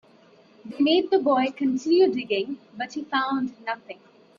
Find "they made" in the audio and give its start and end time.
0.65-1.11